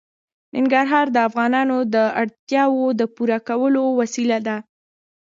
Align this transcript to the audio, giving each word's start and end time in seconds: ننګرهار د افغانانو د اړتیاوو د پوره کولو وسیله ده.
ننګرهار 0.55 1.05
د 1.11 1.17
افغانانو 1.27 1.77
د 1.95 1.95
اړتیاوو 2.21 2.85
د 2.99 3.01
پوره 3.15 3.39
کولو 3.47 3.83
وسیله 3.99 4.37
ده. 4.47 4.57